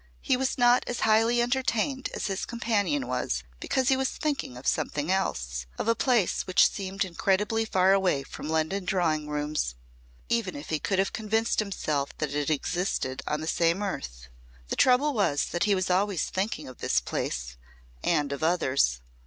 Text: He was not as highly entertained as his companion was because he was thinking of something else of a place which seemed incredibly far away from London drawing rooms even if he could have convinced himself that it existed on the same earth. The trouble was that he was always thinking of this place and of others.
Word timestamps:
He 0.23 0.35
was 0.35 0.57
not 0.57 0.83
as 0.87 1.01
highly 1.01 1.43
entertained 1.43 2.09
as 2.15 2.25
his 2.25 2.43
companion 2.47 3.05
was 3.07 3.43
because 3.59 3.89
he 3.89 3.95
was 3.95 4.09
thinking 4.09 4.57
of 4.57 4.65
something 4.65 5.11
else 5.11 5.67
of 5.77 5.87
a 5.87 5.93
place 5.93 6.47
which 6.47 6.67
seemed 6.71 7.05
incredibly 7.05 7.65
far 7.65 7.93
away 7.93 8.23
from 8.23 8.49
London 8.49 8.83
drawing 8.83 9.29
rooms 9.29 9.75
even 10.27 10.55
if 10.55 10.69
he 10.71 10.79
could 10.79 10.97
have 10.97 11.13
convinced 11.13 11.59
himself 11.59 12.17
that 12.17 12.33
it 12.33 12.49
existed 12.49 13.21
on 13.27 13.41
the 13.41 13.47
same 13.47 13.83
earth. 13.83 14.27
The 14.69 14.75
trouble 14.75 15.13
was 15.13 15.45
that 15.51 15.65
he 15.65 15.75
was 15.75 15.91
always 15.91 16.23
thinking 16.31 16.67
of 16.67 16.79
this 16.79 16.99
place 16.99 17.55
and 18.03 18.31
of 18.33 18.41
others. 18.41 19.01